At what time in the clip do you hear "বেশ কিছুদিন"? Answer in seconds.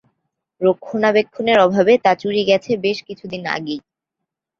2.83-3.43